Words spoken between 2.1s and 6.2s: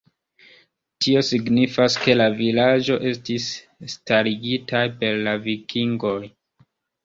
la vilaĝo estis starigitaj per la vikingoj.